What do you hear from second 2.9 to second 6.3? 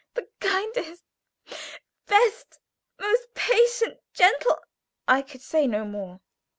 most patient, gentle" I could say no more.